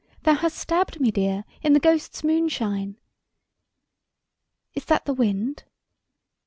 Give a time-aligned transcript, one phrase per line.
[0.23, 1.45] Thou hast stabbed me dear.
[1.61, 2.97] In the ghosts' moonshine.
[4.73, 5.63] Is that the wind